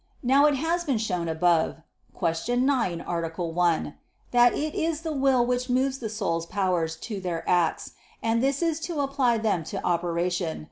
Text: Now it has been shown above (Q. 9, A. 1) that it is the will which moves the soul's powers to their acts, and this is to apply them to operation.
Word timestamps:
Now 0.23 0.47
it 0.47 0.55
has 0.55 0.83
been 0.83 0.97
shown 0.97 1.27
above 1.27 1.75
(Q. 2.19 2.55
9, 2.57 3.01
A. 3.01 3.27
1) 3.45 3.95
that 4.31 4.53
it 4.55 4.73
is 4.73 5.01
the 5.01 5.11
will 5.11 5.45
which 5.45 5.69
moves 5.69 5.99
the 5.99 6.09
soul's 6.09 6.47
powers 6.47 6.95
to 7.05 7.21
their 7.21 7.47
acts, 7.47 7.91
and 8.19 8.41
this 8.41 8.63
is 8.63 8.79
to 8.79 9.01
apply 9.01 9.37
them 9.37 9.63
to 9.65 9.85
operation. 9.85 10.59